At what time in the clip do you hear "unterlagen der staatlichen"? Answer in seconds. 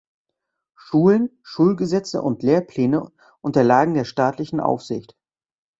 3.43-4.59